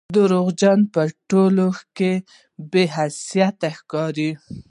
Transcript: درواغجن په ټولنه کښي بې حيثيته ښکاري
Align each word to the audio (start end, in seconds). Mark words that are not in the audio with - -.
درواغجن 0.15 0.79
په 0.93 1.01
ټولنه 1.29 1.65
کښي 1.97 2.13
بې 2.71 2.83
حيثيته 2.95 3.69
ښکاري 3.77 4.31